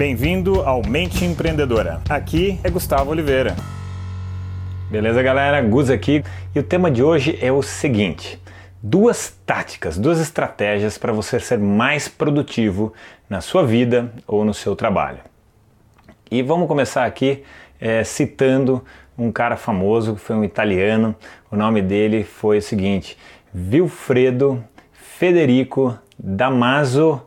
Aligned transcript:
Bem-vindo 0.00 0.62
ao 0.62 0.80
Mente 0.82 1.26
Empreendedora. 1.26 2.00
Aqui 2.08 2.58
é 2.64 2.70
Gustavo 2.70 3.10
Oliveira. 3.10 3.54
Beleza, 4.90 5.22
galera? 5.22 5.60
Gus 5.60 5.90
aqui. 5.90 6.24
E 6.54 6.58
o 6.58 6.62
tema 6.62 6.90
de 6.90 7.02
hoje 7.02 7.38
é 7.38 7.52
o 7.52 7.60
seguinte: 7.60 8.40
duas 8.82 9.38
táticas, 9.44 9.98
duas 9.98 10.18
estratégias 10.18 10.96
para 10.96 11.12
você 11.12 11.38
ser 11.38 11.58
mais 11.58 12.08
produtivo 12.08 12.94
na 13.28 13.42
sua 13.42 13.62
vida 13.62 14.10
ou 14.26 14.42
no 14.42 14.54
seu 14.54 14.74
trabalho. 14.74 15.18
E 16.30 16.40
vamos 16.42 16.66
começar 16.66 17.04
aqui 17.04 17.44
é, 17.78 18.02
citando 18.02 18.82
um 19.18 19.30
cara 19.30 19.58
famoso 19.58 20.14
que 20.14 20.22
foi 20.22 20.34
um 20.34 20.44
italiano. 20.44 21.14
O 21.50 21.56
nome 21.56 21.82
dele 21.82 22.24
foi 22.24 22.56
o 22.56 22.62
seguinte: 22.62 23.18
Vilfredo 23.52 24.64
Federico 24.94 25.94
Damaso 26.18 27.20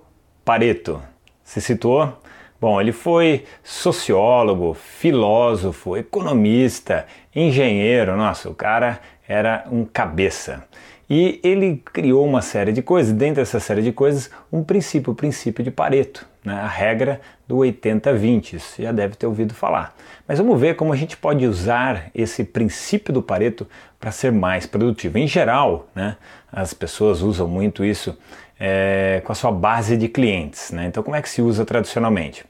Pareto. 0.44 1.00
Se 1.44 1.62
situou? 1.62 2.23
Bom, 2.64 2.80
ele 2.80 2.94
foi 2.94 3.44
sociólogo, 3.62 4.74
filósofo, 4.74 5.98
economista, 5.98 7.06
engenheiro, 7.36 8.16
nossa, 8.16 8.50
o 8.50 8.56
cara 8.56 9.02
era 9.28 9.66
um 9.70 9.84
cabeça. 9.84 10.64
E 11.10 11.42
ele 11.44 11.84
criou 11.92 12.26
uma 12.26 12.42
série 12.42 12.72
de 12.72 12.82
coisas, 12.82 13.12
dentro 13.12 13.42
dessa 13.42 13.60
série 13.60 13.82
de 13.82 13.92
coisas, 13.92 14.32
um 14.50 14.64
princípio, 14.64 15.12
o 15.12 15.16
princípio 15.16 15.62
de 15.62 15.72
Pareto, 15.72 16.26
né? 16.42 16.54
a 16.54 16.68
regra 16.70 17.20
do 17.46 17.58
80-20, 17.58 18.58
você 18.58 18.84
já 18.84 18.94
deve 18.94 19.16
ter 19.16 19.28
ouvido 19.28 19.54
falar. 19.54 19.94
Mas 20.26 20.38
vamos 20.38 20.58
ver 20.58 20.78
como 20.78 20.94
a 20.94 20.96
gente 20.96 21.18
pode 21.18 21.46
usar 21.46 22.12
esse 22.16 22.46
princípio 22.46 23.14
do 23.14 23.22
Pareto 23.22 23.68
para 24.00 24.10
ser 24.10 24.32
mais 24.32 24.66
produtivo. 24.66 25.18
Em 25.18 25.28
geral, 25.28 25.90
né, 25.94 26.16
as 26.50 26.74
pessoas 26.74 27.22
usam 27.22 27.46
muito 27.46 27.84
isso 27.84 28.18
é, 28.58 29.22
com 29.26 29.34
a 29.34 29.36
sua 29.36 29.52
base 29.52 29.98
de 29.98 30.08
clientes. 30.08 30.72
Né? 30.72 30.86
Então, 30.86 31.04
como 31.04 31.18
é 31.18 31.22
que 31.22 31.28
se 31.28 31.42
usa 31.42 31.66
tradicionalmente? 31.66 32.46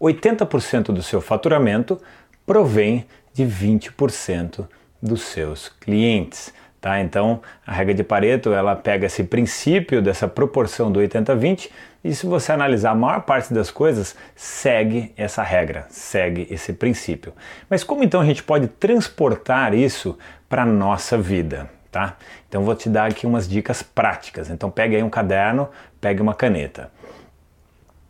80% 0.00 0.86
do 0.86 1.02
seu 1.02 1.20
faturamento 1.20 2.00
provém 2.46 3.06
de 3.32 3.44
20% 3.44 4.66
dos 5.02 5.22
seus 5.22 5.68
clientes. 5.68 6.52
Tá? 6.80 7.00
Então, 7.00 7.40
a 7.66 7.72
regra 7.72 7.94
de 7.94 8.04
Pareto, 8.04 8.52
ela 8.52 8.76
pega 8.76 9.06
esse 9.06 9.24
princípio 9.24 10.02
dessa 10.02 10.28
proporção 10.28 10.92
do 10.92 11.00
80-20 11.00 11.70
e 12.04 12.14
se 12.14 12.26
você 12.26 12.52
analisar 12.52 12.90
a 12.90 12.94
maior 12.94 13.22
parte 13.22 13.54
das 13.54 13.70
coisas, 13.70 14.14
segue 14.36 15.10
essa 15.16 15.42
regra, 15.42 15.86
segue 15.88 16.46
esse 16.50 16.74
princípio. 16.74 17.32
Mas 17.70 17.82
como 17.82 18.04
então 18.04 18.20
a 18.20 18.24
gente 18.26 18.42
pode 18.42 18.68
transportar 18.68 19.72
isso 19.72 20.18
para 20.46 20.62
a 20.62 20.66
nossa 20.66 21.16
vida? 21.16 21.70
Tá? 21.90 22.18
Então 22.46 22.62
vou 22.62 22.74
te 22.74 22.90
dar 22.90 23.06
aqui 23.08 23.26
umas 23.26 23.48
dicas 23.48 23.82
práticas. 23.82 24.50
Então 24.50 24.70
pegue 24.70 24.96
aí 24.96 25.02
um 25.02 25.08
caderno, 25.08 25.70
pegue 25.98 26.20
uma 26.20 26.34
caneta. 26.34 26.90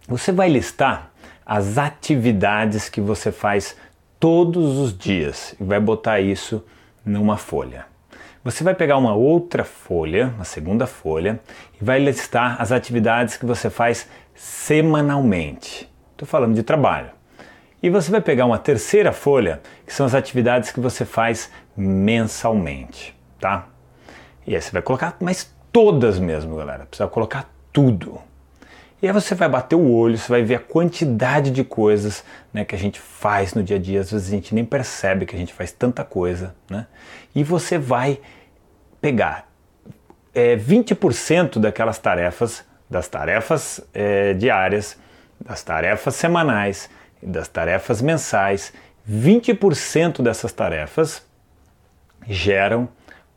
Você 0.08 0.32
vai 0.32 0.48
listar 0.48 1.12
as 1.44 1.78
atividades 1.78 2.88
que 2.88 3.00
você 3.00 3.30
faz 3.30 3.76
todos 4.18 4.78
os 4.78 4.96
dias 4.96 5.54
e 5.60 5.64
vai 5.64 5.78
botar 5.80 6.20
isso 6.20 6.64
numa 7.04 7.36
folha. 7.36 7.86
Você 8.42 8.62
vai 8.62 8.74
pegar 8.74 8.98
uma 8.98 9.14
outra 9.14 9.64
folha, 9.64 10.32
uma 10.34 10.44
segunda 10.44 10.86
folha, 10.86 11.40
e 11.80 11.84
vai 11.84 11.98
listar 11.98 12.60
as 12.60 12.72
atividades 12.72 13.36
que 13.36 13.46
você 13.46 13.70
faz 13.70 14.06
semanalmente. 14.34 15.90
Estou 16.12 16.28
falando 16.28 16.54
de 16.54 16.62
trabalho. 16.62 17.10
E 17.82 17.88
você 17.88 18.10
vai 18.10 18.20
pegar 18.20 18.46
uma 18.46 18.58
terceira 18.58 19.12
folha, 19.12 19.60
que 19.86 19.92
são 19.92 20.06
as 20.06 20.14
atividades 20.14 20.70
que 20.70 20.80
você 20.80 21.04
faz 21.04 21.50
mensalmente, 21.76 23.14
tá? 23.38 23.66
E 24.46 24.54
aí 24.54 24.60
você 24.60 24.70
vai 24.70 24.82
colocar, 24.82 25.16
mas 25.20 25.54
todas 25.72 26.18
mesmo, 26.18 26.56
galera. 26.56 26.86
Precisa 26.86 27.08
colocar 27.08 27.50
tudo. 27.72 28.20
E 29.04 29.06
aí 29.06 29.12
você 29.12 29.34
vai 29.34 29.50
bater 29.50 29.76
o 29.76 29.92
olho, 29.92 30.16
você 30.16 30.32
vai 30.32 30.42
ver 30.42 30.54
a 30.54 30.58
quantidade 30.58 31.50
de 31.50 31.62
coisas 31.62 32.24
né, 32.50 32.64
que 32.64 32.74
a 32.74 32.78
gente 32.78 32.98
faz 32.98 33.52
no 33.52 33.62
dia 33.62 33.76
a 33.76 33.78
dia. 33.78 34.00
Às 34.00 34.10
vezes 34.10 34.28
a 34.28 34.30
gente 34.30 34.54
nem 34.54 34.64
percebe 34.64 35.26
que 35.26 35.36
a 35.36 35.38
gente 35.38 35.52
faz 35.52 35.70
tanta 35.70 36.02
coisa. 36.02 36.54
Né? 36.70 36.86
E 37.34 37.44
você 37.44 37.76
vai 37.76 38.18
pegar 39.02 39.46
é, 40.34 40.56
20% 40.56 41.58
daquelas 41.58 41.98
tarefas, 41.98 42.64
das 42.88 43.06
tarefas 43.06 43.78
é, 43.92 44.32
diárias, 44.32 44.96
das 45.38 45.62
tarefas 45.62 46.14
semanais 46.14 46.88
das 47.22 47.46
tarefas 47.46 48.00
mensais. 48.00 48.72
20% 49.06 50.22
dessas 50.22 50.50
tarefas 50.50 51.26
geram 52.26 52.88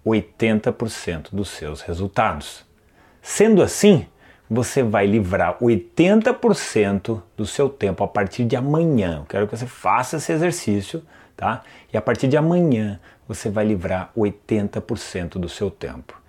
80% 0.06 1.28
dos 1.34 1.50
seus 1.50 1.82
resultados. 1.82 2.66
Sendo 3.22 3.62
assim, 3.62 4.08
você 4.50 4.82
vai 4.82 5.06
livrar 5.06 5.58
80% 5.60 7.22
do 7.36 7.46
seu 7.46 7.70
tempo 7.70 8.04
a 8.04 8.08
partir 8.08 8.46
de 8.46 8.56
amanhã. 8.56 9.18
Eu 9.20 9.26
quero 9.26 9.48
que 9.48 9.58
você 9.58 9.68
faça 9.68 10.18
esse 10.18 10.32
exercício, 10.32 11.04
tá? 11.36 11.64
E 11.92 11.98
a 11.98 12.02
partir 12.02 12.28
de 12.28 12.38
amanhã 12.38 13.00
você 13.28 13.50
vai 13.50 13.66
livrar 13.66 14.12
80% 14.18 15.38
do 15.38 15.50
seu 15.50 15.70
tempo. 15.70 16.20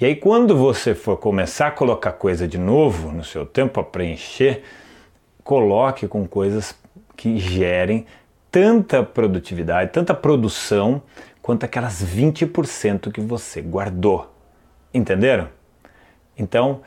E 0.00 0.06
aí 0.06 0.16
quando 0.16 0.56
você 0.56 0.94
for 0.94 1.16
começar 1.18 1.68
a 1.68 1.70
colocar 1.70 2.12
coisa 2.12 2.48
de 2.48 2.58
novo 2.58 3.12
no 3.12 3.24
seu 3.24 3.44
tempo 3.44 3.74
para 3.74 3.82
preencher, 3.82 4.62
coloque 5.44 6.08
com 6.08 6.26
coisas 6.26 6.74
que 7.14 7.38
gerem 7.38 8.06
tanta 8.50 9.02
produtividade, 9.02 9.92
tanta 9.92 10.14
produção 10.14 11.02
quanto 11.42 11.64
aquelas 11.64 12.02
20% 12.02 13.12
que 13.12 13.20
você 13.20 13.60
guardou. 13.60 14.32
Entenderam? 14.92 15.48
Então, 16.38 16.82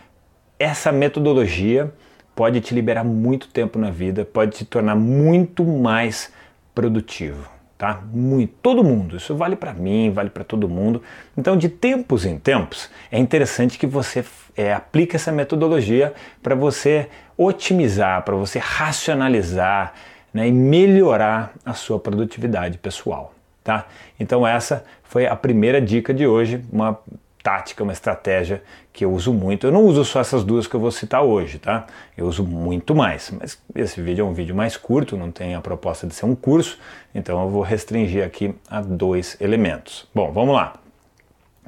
essa 0.60 0.92
metodologia 0.92 1.92
pode 2.36 2.60
te 2.62 2.76
liberar 2.76 3.04
muito 3.04 3.48
tempo 3.48 3.80
na 3.80 3.90
vida, 3.90 4.26
pode 4.26 4.58
te 4.58 4.66
tornar 4.66 4.96
muito 4.96 5.64
mais 5.64 6.32
produtivo, 6.76 7.50
tá? 7.78 8.02
Muito, 8.14 8.54
todo 8.62 8.84
mundo. 8.84 9.18
Isso 9.18 9.36
vale 9.36 9.56
para 9.56 9.74
mim, 9.74 10.12
vale 10.12 10.30
para 10.30 10.44
todo 10.44 10.68
mundo. 10.70 11.02
Então, 11.38 11.58
de 11.58 11.70
tempos 11.70 12.26
em 12.26 12.38
tempos, 12.38 12.90
é 13.12 13.18
interessante 13.18 13.78
que 13.78 13.88
você 13.88 14.24
é, 14.56 14.74
aplique 14.74 15.16
essa 15.16 15.32
metodologia 15.32 16.14
para 16.44 16.56
você 16.56 17.10
otimizar, 17.38 18.24
para 18.24 18.36
você 18.36 18.60
racionalizar 18.60 19.94
né, 20.34 20.48
e 20.48 20.52
melhorar 20.52 21.54
a 21.66 21.74
sua 21.74 22.00
produtividade 22.00 22.78
pessoal, 22.78 23.34
tá? 23.64 23.88
Então, 24.20 24.46
essa 24.46 24.84
foi 25.04 25.26
a 25.26 25.36
primeira 25.36 25.82
dica 25.82 26.14
de 26.14 26.28
hoje, 26.28 26.64
uma 26.72 27.00
tática, 27.42 27.84
uma 27.84 27.94
estratégia 27.94 28.62
que 28.92 29.06
eu 29.06 29.12
uso 29.12 29.34
muito. 29.34 29.68
Eu 29.68 29.72
não 29.72 29.84
uso 29.86 30.04
só 30.04 30.20
essas 30.20 30.44
duas 30.44 30.68
que 30.68 30.76
eu 30.76 30.80
vou 30.80 30.92
citar 30.92 31.24
hoje, 31.24 31.60
tá? 31.60 31.88
Eu 32.18 32.26
uso 32.26 32.44
muito 32.44 32.94
mais, 32.94 33.32
mas 33.32 33.62
esse 33.76 34.02
vídeo 34.02 34.26
é 34.26 34.30
um 34.30 34.34
vídeo 34.34 34.56
mais 34.56 34.76
curto, 34.76 35.18
não 35.18 35.32
tem 35.32 35.56
a 35.56 35.62
proposta 35.62 36.06
de 36.06 36.14
ser 36.14 36.26
um 36.26 36.36
curso, 36.36 36.78
então 37.14 37.42
eu 37.42 37.50
vou 37.50 37.62
restringir 37.62 38.26
aqui 38.26 38.54
a 38.70 38.82
dois 38.82 39.40
elementos. 39.40 40.08
Bom, 40.14 40.32
vamos 40.32 40.54
lá. 40.54 40.74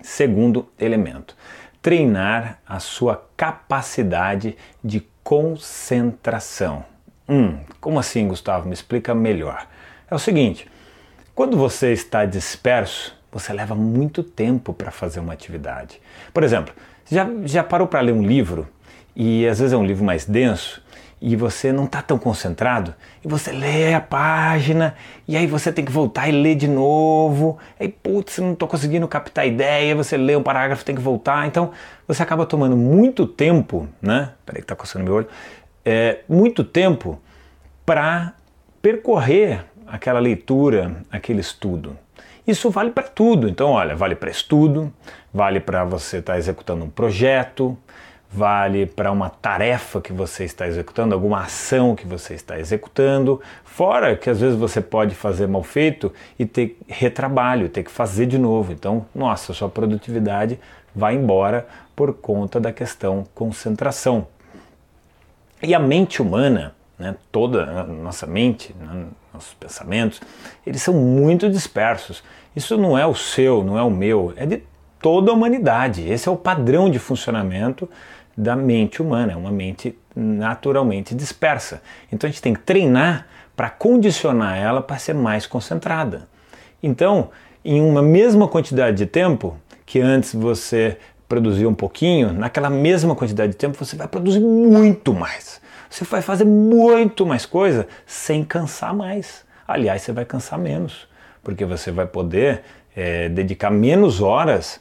Segundo 0.01 0.67
elemento: 0.79 1.35
treinar 1.81 2.59
a 2.67 2.79
sua 2.79 3.23
capacidade 3.37 4.57
de 4.83 5.05
concentração. 5.23 6.83
Hum, 7.29 7.59
como 7.79 7.99
assim, 7.99 8.27
Gustavo? 8.27 8.67
Me 8.67 8.73
explica 8.73 9.15
melhor. 9.15 9.67
É 10.09 10.15
o 10.15 10.19
seguinte: 10.19 10.67
quando 11.33 11.55
você 11.55 11.93
está 11.93 12.25
disperso, 12.25 13.17
você 13.31 13.53
leva 13.53 13.73
muito 13.75 14.23
tempo 14.23 14.73
para 14.73 14.91
fazer 14.91 15.19
uma 15.19 15.33
atividade. 15.33 16.01
Por 16.33 16.43
exemplo, 16.43 16.73
já, 17.09 17.27
já 17.45 17.63
parou 17.63 17.87
para 17.87 18.01
ler 18.01 18.13
um 18.13 18.23
livro 18.23 18.67
e 19.15 19.47
às 19.47 19.59
vezes 19.59 19.73
é 19.73 19.77
um 19.77 19.85
livro 19.85 20.03
mais 20.03 20.25
denso 20.25 20.81
e 21.21 21.35
você 21.35 21.71
não 21.71 21.85
está 21.85 22.01
tão 22.01 22.17
concentrado 22.17 22.95
e 23.23 23.27
você 23.27 23.51
lê 23.51 23.93
a 23.93 24.01
página 24.01 24.95
e 25.27 25.37
aí 25.37 25.45
você 25.45 25.71
tem 25.71 25.85
que 25.85 25.91
voltar 25.91 26.27
e 26.27 26.31
ler 26.31 26.55
de 26.55 26.67
novo. 26.67 27.59
Aí, 27.79 27.87
putz, 27.87 28.39
não 28.39 28.53
estou 28.53 28.67
conseguindo 28.67 29.07
captar 29.07 29.43
a 29.43 29.47
ideia. 29.47 29.95
Você 29.95 30.17
lê 30.17 30.35
um 30.35 30.41
parágrafo, 30.41 30.83
tem 30.83 30.95
que 30.95 31.01
voltar. 31.01 31.45
Então 31.45 31.71
você 32.07 32.23
acaba 32.23 32.43
tomando 32.45 32.75
muito 32.75 33.27
tempo, 33.27 33.87
né? 34.01 34.31
Peraí 34.45 34.61
que 34.61 34.65
está 34.65 34.75
coçando 34.75 35.05
meu 35.05 35.13
olho. 35.13 35.27
É, 35.85 36.21
muito 36.27 36.63
tempo 36.63 37.21
para 37.85 38.33
percorrer 38.81 39.63
aquela 39.85 40.19
leitura, 40.19 41.03
aquele 41.11 41.41
estudo. 41.41 41.95
Isso 42.47 42.69
vale 42.69 42.91
para 42.91 43.03
tudo. 43.03 43.47
Então, 43.47 43.71
olha, 43.71 43.95
vale 43.95 44.15
para 44.15 44.29
estudo, 44.29 44.91
vale 45.33 45.59
para 45.59 45.83
você 45.83 46.17
estar 46.17 46.33
tá 46.33 46.39
executando 46.39 46.85
um 46.85 46.89
projeto, 46.89 47.77
vale 48.31 48.85
para 48.85 49.11
uma 49.11 49.29
tarefa 49.29 49.99
que 49.99 50.13
você 50.13 50.45
está 50.45 50.65
executando, 50.65 51.13
alguma 51.13 51.41
ação 51.41 51.95
que 51.95 52.07
você 52.07 52.33
está 52.33 52.57
executando, 52.57 53.41
fora 53.63 54.15
que 54.15 54.29
às 54.29 54.39
vezes 54.39 54.57
você 54.57 54.79
pode 54.79 55.13
fazer 55.13 55.47
mal 55.47 55.63
feito 55.63 56.11
e 56.39 56.45
ter 56.45 56.77
retrabalho, 56.87 57.67
ter 57.67 57.83
que 57.83 57.91
fazer 57.91 58.25
de 58.25 58.37
novo. 58.37 58.71
Então, 58.71 59.05
nossa, 59.13 59.53
sua 59.53 59.69
produtividade 59.69 60.59
vai 60.95 61.15
embora 61.15 61.67
por 61.95 62.13
conta 62.13 62.59
da 62.59 62.71
questão 62.71 63.25
concentração. 63.35 64.27
E 65.61 65.75
a 65.75 65.79
mente 65.79 66.21
humana, 66.21 66.73
né, 66.97 67.15
toda 67.31 67.63
a 67.63 67.83
nossa 67.83 68.25
mente, 68.25 68.73
né, 68.79 69.05
nossos 69.33 69.53
pensamentos, 69.53 70.21
eles 70.65 70.81
são 70.81 70.93
muito 70.93 71.49
dispersos. 71.49 72.23
Isso 72.55 72.77
não 72.77 72.97
é 72.97 73.05
o 73.05 73.15
seu, 73.15 73.63
não 73.63 73.77
é 73.77 73.83
o 73.83 73.89
meu, 73.89 74.33
é 74.35 74.45
de 74.45 74.63
toda 75.01 75.31
a 75.31 75.33
humanidade. 75.33 76.07
Esse 76.07 76.27
é 76.27 76.31
o 76.31 76.37
padrão 76.37 76.89
de 76.89 76.99
funcionamento 76.99 77.89
da 78.35 78.55
mente 78.55 79.01
humana, 79.01 79.33
é 79.33 79.35
uma 79.35 79.51
mente 79.51 79.97
naturalmente 80.15 81.15
dispersa. 81.15 81.81
Então 82.11 82.27
a 82.27 82.31
gente 82.31 82.41
tem 82.41 82.53
que 82.53 82.61
treinar 82.61 83.27
para 83.55 83.69
condicionar 83.69 84.57
ela 84.57 84.81
para 84.81 84.97
ser 84.97 85.13
mais 85.13 85.45
concentrada. 85.45 86.27
Então, 86.81 87.29
em 87.63 87.81
uma 87.81 88.01
mesma 88.01 88.47
quantidade 88.47 88.97
de 88.97 89.05
tempo, 89.05 89.57
que 89.85 89.99
antes 89.99 90.33
você 90.33 90.97
produzia 91.27 91.69
um 91.69 91.73
pouquinho, 91.73 92.33
naquela 92.33 92.69
mesma 92.69 93.15
quantidade 93.15 93.51
de 93.51 93.57
tempo 93.57 93.77
você 93.83 93.95
vai 93.95 94.07
produzir 94.07 94.39
muito 94.39 95.13
mais. 95.13 95.61
Você 95.91 96.05
vai 96.05 96.21
fazer 96.21 96.45
muito 96.45 97.25
mais 97.25 97.45
coisa 97.45 97.85
sem 98.05 98.45
cansar 98.45 98.95
mais. 98.95 99.43
Aliás, 99.67 100.01
você 100.01 100.13
vai 100.13 100.23
cansar 100.23 100.57
menos, 100.57 101.05
porque 101.43 101.65
você 101.65 101.91
vai 101.91 102.07
poder 102.07 102.61
é, 102.95 103.27
dedicar 103.27 103.69
menos 103.69 104.21
horas 104.21 104.79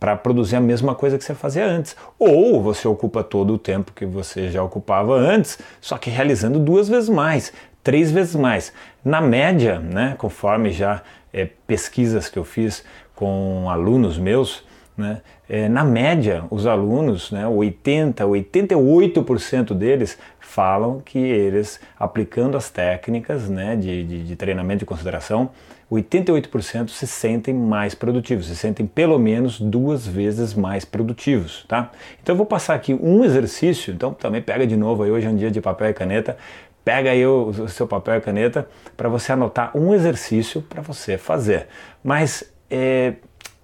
para 0.00 0.16
produzir 0.16 0.56
a 0.56 0.60
mesma 0.60 0.94
coisa 0.94 1.18
que 1.18 1.24
você 1.24 1.34
fazia 1.34 1.66
antes. 1.66 1.94
Ou 2.18 2.62
você 2.62 2.88
ocupa 2.88 3.22
todo 3.22 3.52
o 3.52 3.58
tempo 3.58 3.92
que 3.92 4.06
você 4.06 4.50
já 4.50 4.62
ocupava 4.62 5.14
antes, 5.14 5.58
só 5.82 5.98
que 5.98 6.08
realizando 6.08 6.58
duas 6.58 6.88
vezes 6.88 7.10
mais, 7.10 7.52
três 7.84 8.10
vezes 8.10 8.34
mais. 8.34 8.72
Na 9.04 9.20
média, 9.20 9.78
né, 9.78 10.14
conforme 10.16 10.70
já 10.70 11.02
é, 11.30 11.46
pesquisas 11.66 12.26
que 12.26 12.38
eu 12.38 12.44
fiz 12.44 12.82
com 13.14 13.68
alunos 13.68 14.16
meus, 14.16 14.64
né, 14.98 15.22
é, 15.48 15.68
na 15.68 15.84
média, 15.84 16.44
os 16.50 16.66
alunos, 16.66 17.30
né, 17.30 17.46
80, 17.46 18.24
88% 18.24 19.72
deles 19.72 20.18
falam 20.40 21.00
que 21.00 21.18
eles, 21.18 21.80
aplicando 21.98 22.56
as 22.56 22.68
técnicas 22.68 23.48
né, 23.48 23.76
de, 23.76 24.02
de, 24.04 24.24
de 24.24 24.36
treinamento 24.36 24.80
de 24.80 24.84
consideração, 24.84 25.50
88% 25.90 26.88
se 26.88 27.06
sentem 27.06 27.54
mais 27.54 27.94
produtivos, 27.94 28.46
se 28.46 28.56
sentem 28.56 28.86
pelo 28.86 29.18
menos 29.18 29.58
duas 29.58 30.06
vezes 30.06 30.52
mais 30.52 30.84
produtivos, 30.84 31.64
tá? 31.66 31.90
Então 32.22 32.34
eu 32.34 32.36
vou 32.36 32.44
passar 32.44 32.74
aqui 32.74 32.92
um 32.92 33.24
exercício, 33.24 33.94
então 33.94 34.12
também 34.12 34.42
pega 34.42 34.66
de 34.66 34.76
novo 34.76 35.02
aí, 35.02 35.10
hoje 35.10 35.26
é 35.26 35.30
um 35.30 35.36
dia 35.36 35.50
de 35.50 35.62
papel 35.62 35.88
e 35.88 35.94
caneta, 35.94 36.36
pega 36.84 37.10
aí 37.10 37.26
o, 37.26 37.48
o 37.48 37.68
seu 37.68 37.86
papel 37.86 38.16
e 38.16 38.20
caneta 38.20 38.68
para 38.96 39.08
você 39.08 39.32
anotar 39.32 39.74
um 39.74 39.94
exercício 39.94 40.60
para 40.60 40.82
você 40.82 41.16
fazer. 41.16 41.68
Mas 42.04 42.44
é, 42.70 43.14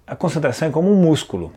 a 0.07 0.15
concentração 0.15 0.67
é 0.67 0.71
como 0.71 0.91
um 0.91 0.95
músculo. 0.95 1.51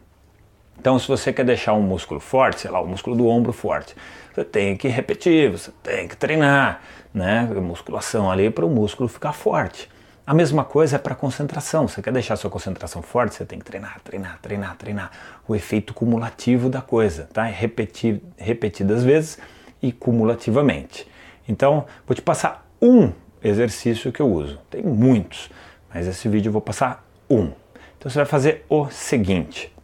Então 0.81 0.99
se 0.99 1.09
você 1.09 1.33
quer 1.33 1.45
deixar 1.45 1.75
um 1.75 1.83
músculo 1.83 2.21
forte, 2.21 2.61
sei 2.61 2.71
lá, 2.71 2.81
o 2.81 2.87
músculo 2.87 3.17
do 3.17 3.27
ombro 3.27 3.53
forte, 3.53 3.95
você 4.35 4.45
tem 4.45 4.77
que 4.77 4.89
repetir, 4.89 5.51
você 5.51 5.73
tem 5.83 6.07
que 6.07 6.17
treinar, 6.17 6.81
né? 7.13 7.43
Musculação 7.43 8.31
ali 8.31 8.49
para 8.51 8.65
o 8.65 8.71
músculo 8.71 9.09
ficar 9.09 9.33
forte. 9.33 9.91
A 10.25 10.35
mesma 10.35 10.63
coisa 10.63 10.97
é 10.97 10.99
para 10.99 11.15
concentração. 11.15 11.89
Você 11.89 12.03
quer 12.03 12.13
deixar 12.13 12.37
sua 12.37 12.51
concentração 12.51 13.01
forte, 13.01 13.35
você 13.35 13.47
tem 13.47 13.59
que 13.59 13.65
treinar, 13.65 13.99
treinar, 14.05 14.39
treinar, 14.43 14.77
treinar. 14.77 15.11
O 15.49 15.57
efeito 15.57 15.95
cumulativo 15.95 16.69
da 16.69 16.83
coisa, 16.83 17.29
tá? 17.33 17.49
É 17.49 17.51
repetir 17.51 18.21
repetidas 18.37 19.03
vezes 19.03 19.39
e 19.83 19.91
cumulativamente. 19.91 21.09
Então, 21.49 21.87
vou 22.07 22.15
te 22.15 22.21
passar 22.21 22.69
um 22.81 23.11
exercício 23.43 24.13
que 24.13 24.21
eu 24.21 24.31
uso. 24.31 24.59
Tem 24.69 24.83
muitos, 24.83 25.49
mas 25.93 26.07
esse 26.07 26.29
vídeo 26.29 26.51
eu 26.51 26.53
vou 26.53 26.61
passar 26.61 27.09
um. 27.31 27.51
Então 27.99 28.11
você 28.11 28.19
vai 28.19 28.27
fazer 28.27 28.65
o 28.69 28.89
seguinte: 28.91 29.75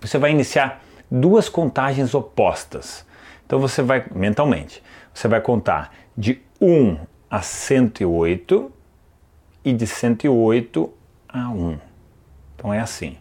você 0.00 0.18
vai 0.18 0.30
iniciar 0.30 0.82
duas 1.10 1.48
contagens 1.48 2.14
opostas. 2.14 3.04
Então 3.46 3.58
você 3.58 3.82
vai 3.82 4.04
mentalmente, 4.14 4.82
você 5.12 5.28
vai 5.28 5.40
contar 5.40 5.92
de 6.16 6.40
1 6.60 6.98
a 7.30 7.42
108 7.42 8.72
e 9.64 9.72
de 9.72 9.86
108 9.86 10.92
a 11.28 11.48
1. 11.48 11.78
Então 12.56 12.72
é 12.72 12.80
assim. 12.80 13.16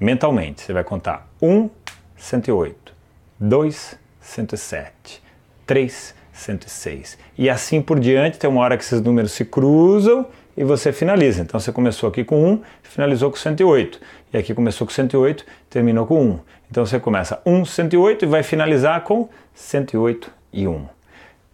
Mentalmente, 0.00 0.62
você 0.62 0.72
vai 0.72 0.82
contar 0.82 1.28
1, 1.40 1.70
108, 2.16 2.92
2, 3.38 3.98
107, 4.20 5.22
3, 5.64 6.14
106. 6.32 7.18
E 7.36 7.48
assim 7.48 7.82
por 7.82 8.00
diante, 8.00 8.38
tem 8.38 8.48
uma 8.48 8.62
hora 8.62 8.76
que 8.76 8.84
esses 8.84 9.00
números 9.00 9.32
se 9.32 9.44
cruzam 9.44 10.26
e 10.56 10.64
você 10.64 10.92
finaliza. 10.92 11.42
Então 11.42 11.58
você 11.58 11.72
começou 11.72 12.08
aqui 12.08 12.24
com 12.24 12.44
1, 12.44 12.62
finalizou 12.82 13.30
com 13.30 13.36
108. 13.36 14.00
E 14.32 14.38
aqui 14.38 14.54
começou 14.54 14.86
com 14.86 14.92
108, 14.92 15.44
terminou 15.68 16.06
com 16.06 16.22
1. 16.22 16.40
Então 16.70 16.86
você 16.86 16.98
começa 16.98 17.40
1, 17.44 17.64
108 17.64 18.24
e 18.24 18.28
vai 18.28 18.42
finalizar 18.42 19.02
com 19.02 19.28
108 19.54 20.30
e 20.52 20.66
1. 20.66 20.86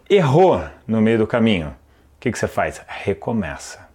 Errou 0.08 0.62
no 0.86 1.00
meio 1.00 1.19
do 1.19 1.26
caminho. 1.26 1.69
O 1.69 2.20
que, 2.20 2.32
que 2.32 2.38
você 2.38 2.48
faz? 2.48 2.81
Recomeça 2.86 3.88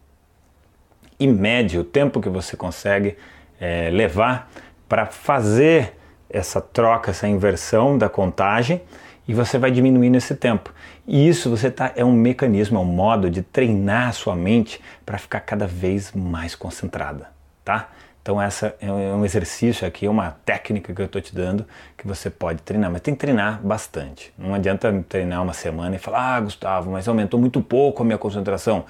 e 1.24 1.28
mede 1.28 1.78
o 1.80 1.84
tempo 1.84 2.20
que 2.20 2.28
você 2.28 2.58
consegue 2.58 3.16
é, 3.60 3.90
levar 3.90 4.52
para 4.90 5.06
fazer 5.06 5.94
essa 6.30 6.60
troca, 6.60 7.12
essa 7.12 7.28
inversão 7.28 7.98
da 7.98 8.10
contagem 8.10 8.82
e 9.28 9.34
você 9.34 9.58
vai 9.58 9.72
diminuindo 9.72 10.16
esse 10.16 10.36
tempo. 10.36 10.74
E 11.08 11.28
isso 11.28 11.50
você 11.50 11.70
tá, 11.72 11.92
é 11.96 12.04
um 12.04 12.12
mecanismo, 12.12 12.78
é 12.78 12.82
um 12.82 12.86
modo 12.86 13.30
de 13.30 13.42
treinar 13.42 14.10
a 14.10 14.12
sua 14.12 14.36
mente 14.36 14.82
para 15.06 15.18
ficar 15.18 15.40
cada 15.42 15.68
vez 15.68 16.12
mais 16.14 16.56
concentrada, 16.56 17.30
tá? 17.64 17.90
Então 18.24 18.42
essa 18.42 18.74
é 18.80 18.90
um 18.90 19.26
exercício 19.26 19.86
aqui, 19.86 20.08
uma 20.08 20.32
técnica 20.46 20.94
que 20.94 21.02
eu 21.02 21.06
estou 21.06 21.22
te 21.22 21.36
dando 21.36 21.66
que 21.98 22.08
você 22.08 22.30
pode 22.30 22.62
treinar, 22.62 22.90
mas 22.90 23.02
tem 23.02 23.14
que 23.14 23.20
treinar 23.20 23.60
bastante. 23.62 24.34
Não 24.38 24.54
adianta 24.54 25.04
treinar 25.10 25.44
uma 25.44 25.52
semana 25.52 25.98
e 25.98 26.00
falar, 26.00 26.38
ah, 26.38 26.40
Gustavo, 26.40 26.90
mas 26.90 27.06
aumentou 27.06 27.38
muito 27.38 27.62
pouco 27.62 28.02
a 28.02 28.06
minha 28.06 28.18
concentração. 28.18 28.86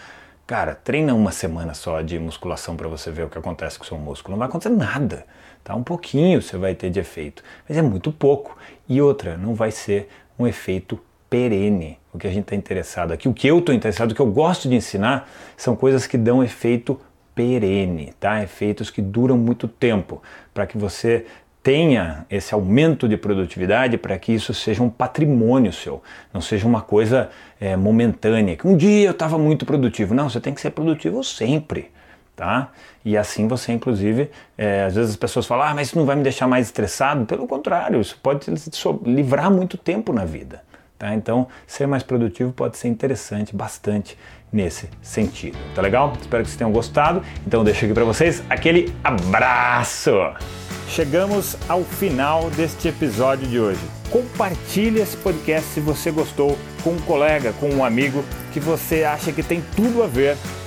Cara, 0.46 0.76
treina 0.76 1.16
uma 1.16 1.32
semana 1.32 1.74
só 1.74 2.02
de 2.02 2.20
musculação 2.20 2.76
para 2.76 2.88
você 2.88 3.10
ver 3.10 3.24
o 3.24 3.30
que 3.30 3.38
acontece 3.38 3.80
com 3.80 3.86
o 3.86 3.88
seu 3.88 3.98
músculo. 3.98 4.34
Não 4.34 4.40
vai 4.40 4.48
acontecer 4.48 4.70
nada, 4.76 5.26
tá? 5.64 5.74
Um 5.74 5.84
pouquinho 5.84 6.40
você 6.40 6.56
vai 6.56 6.76
ter 6.76 6.92
de 6.92 7.00
efeito, 7.00 7.42
mas 7.68 7.76
é 7.76 7.82
muito 7.82 8.12
pouco. 8.12 8.56
E 8.88 9.02
outra, 9.02 9.36
não 9.36 9.56
vai 9.56 9.72
ser 9.72 10.10
um 10.38 10.48
efeito 10.48 11.00
perene. 11.30 11.98
O 12.14 12.18
que 12.18 12.28
a 12.28 12.30
gente 12.30 12.44
está 12.44 12.56
interessado 12.56 13.12
aqui, 13.12 13.28
o 13.28 13.34
que 13.34 13.48
eu 13.48 13.60
estou 13.60 13.74
interessado, 13.74 14.12
o 14.12 14.16
que 14.16 14.22
eu 14.22 14.32
gosto 14.32 14.70
de 14.70 14.76
ensinar, 14.76 15.30
são 15.58 15.76
coisas 15.76 16.06
que 16.06 16.18
dão 16.18 16.44
efeito 16.44 17.00
perene, 17.34 18.14
tá? 18.20 18.44
Efeitos 18.44 18.92
que 18.92 19.02
duram 19.02 19.36
muito 19.38 19.68
tempo, 19.68 20.22
para 20.54 20.68
que 20.68 20.78
você 20.78 21.26
tenha 21.64 22.26
esse 22.30 22.54
aumento 22.54 23.08
de 23.08 23.16
produtividade 23.16 23.98
para 23.98 24.20
que 24.20 24.34
isso 24.34 24.54
seja 24.54 24.84
um 24.84 24.90
patrimônio 24.90 25.72
seu, 25.72 26.04
não 26.34 26.42
seja 26.42 26.68
uma 26.68 26.82
coisa 26.82 27.30
é, 27.60 27.78
momentânea. 27.78 28.58
Que 28.58 28.68
um 28.68 28.76
dia 28.76 29.08
eu 29.08 29.12
estava 29.12 29.38
muito 29.38 29.66
produtivo. 29.66 30.14
Não, 30.14 30.30
você 30.30 30.42
tem 30.42 30.54
que 30.54 30.60
ser 30.60 30.72
produtivo 30.72 31.24
sempre. 31.24 31.90
Tá? 32.36 32.70
E 33.06 33.16
assim 33.16 33.48
você, 33.48 33.72
inclusive, 33.74 34.32
é, 34.58 34.86
às 34.86 34.96
vezes 34.96 35.12
as 35.12 35.16
pessoas 35.16 35.46
falam, 35.46 35.68
ah, 35.68 35.74
mas 35.76 35.90
isso 35.90 35.98
não 35.98 36.06
vai 36.06 36.16
me 36.16 36.24
deixar 36.24 36.48
mais 36.48 36.66
estressado. 36.66 37.26
Pelo 37.26 37.48
contrário, 37.48 38.02
isso 38.02 38.18
pode 38.22 38.48
livrar 39.06 39.52
muito 39.52 39.78
tempo 39.78 40.12
na 40.12 40.26
vida. 40.26 40.64
Tá? 40.98 41.14
Então, 41.14 41.48
ser 41.68 41.86
mais 41.86 42.02
produtivo 42.02 42.52
pode 42.52 42.78
ser 42.78 42.88
interessante 42.88 43.56
bastante 43.56 44.18
nesse 44.52 44.90
sentido. 45.02 45.58
Tá 45.75 45.82
legal? 45.82 46.13
Espero 46.20 46.44
que 46.44 46.50
vocês 46.50 46.58
tenham 46.58 46.72
gostado. 46.72 47.22
Então, 47.46 47.63
deixo 47.63 47.86
aqui 47.86 47.94
para 47.94 48.06
vocês 48.06 48.42
aquele 48.50 48.94
abraço! 49.04 50.12
Chegamos 50.88 51.58
ao 51.68 51.84
final 51.84 52.50
deste 52.52 52.88
episódio 52.88 53.48
de 53.48 53.60
hoje. 53.60 53.82
Compartilhe 54.12 55.02
esse 55.02 55.18
podcast 55.18 55.68
se 55.72 55.80
você 55.80 56.12
gostou 56.12 56.58
com 56.84 56.92
um 56.92 57.00
colega, 57.02 57.52
com 57.54 57.70
um 57.70 57.84
amigo 57.84 58.24
que 58.52 58.60
você 58.60 59.04
acha 59.04 59.32
que 59.32 59.42
tem 59.42 59.63
tudo 59.75 60.04
a 60.04 60.08
ver 60.08 60.38